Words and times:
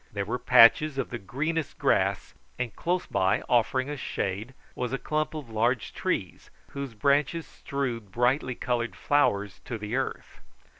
There 0.11 0.25
were 0.25 0.39
patches 0.39 0.97
of 0.97 1.11
the 1.11 1.19
greenest 1.19 1.77
grass, 1.77 2.33
and 2.57 2.75
close 2.75 3.05
by, 3.05 3.43
offering 3.47 3.87
us 3.87 3.99
shade, 3.99 4.55
was 4.73 4.91
a 4.93 4.97
clump 4.97 5.35
of 5.35 5.47
large 5.51 5.93
trees 5.93 6.49
whose 6.69 6.95
branches 6.95 7.45
strewed 7.45 8.11
brightly 8.11 8.55
coloured 8.55 8.95
flowers 8.95 9.59
to 9.65 9.77
the 9.77 9.95
earth. 9.95 10.41